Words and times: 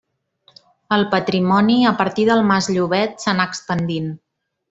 El 0.95 1.03
patrimoni 1.11 1.75
a 1.91 1.91
partir 2.01 2.25
del 2.31 2.43
mas 2.53 2.71
Llobet 2.79 3.27
s'anà 3.27 3.49
expandint. 3.53 4.09